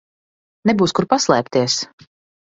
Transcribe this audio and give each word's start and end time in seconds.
Nebūs 0.69 0.95
kur 1.01 1.07
paslēpties. 1.13 1.79